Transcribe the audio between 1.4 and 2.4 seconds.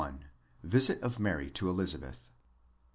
TO ELIZABETH.